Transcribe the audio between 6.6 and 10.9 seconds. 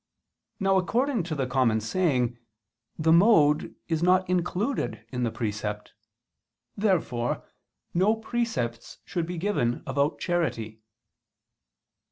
Therefore no precepts should be given about charity.